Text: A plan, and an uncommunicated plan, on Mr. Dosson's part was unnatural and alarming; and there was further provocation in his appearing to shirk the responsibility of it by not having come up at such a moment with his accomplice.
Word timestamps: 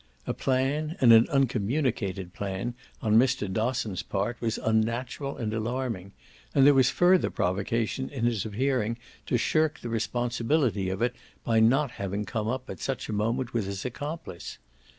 A 0.25 0.33
plan, 0.33 0.97
and 0.99 1.13
an 1.13 1.27
uncommunicated 1.29 2.33
plan, 2.33 2.73
on 3.03 3.17
Mr. 3.19 3.47
Dosson's 3.47 4.01
part 4.01 4.41
was 4.41 4.57
unnatural 4.57 5.37
and 5.37 5.53
alarming; 5.53 6.11
and 6.55 6.65
there 6.65 6.73
was 6.73 6.89
further 6.89 7.29
provocation 7.29 8.09
in 8.09 8.25
his 8.25 8.43
appearing 8.43 8.97
to 9.27 9.37
shirk 9.37 9.77
the 9.81 9.89
responsibility 9.89 10.89
of 10.89 11.03
it 11.03 11.15
by 11.43 11.59
not 11.59 11.91
having 11.91 12.25
come 12.25 12.47
up 12.47 12.67
at 12.67 12.79
such 12.79 13.09
a 13.09 13.13
moment 13.13 13.53
with 13.53 13.67
his 13.67 13.85
accomplice. 13.85 14.57